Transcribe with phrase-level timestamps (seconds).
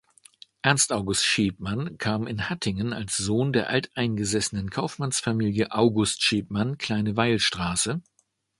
[0.63, 8.01] Ernst-August Schepmann kam in Hattingen als Sohn der alteingesessenen Kaufmannsfamilie August Schepmann, Kleine-Weilstr.